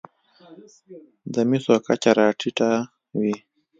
[1.33, 2.69] د مسو کچه راټېته
[3.19, 3.35] وي.